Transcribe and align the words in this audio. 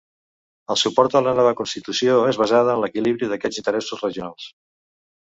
El 0.75 0.77
suport 0.83 1.17
a 1.17 1.19
la 1.25 1.33
nova 1.39 1.51
constitució 1.59 2.15
es 2.31 2.39
basava 2.43 2.73
en 2.77 2.81
l'equilibri 2.85 3.29
d'aquests 3.33 3.61
interessos 3.63 4.01
regionals. 4.07 4.49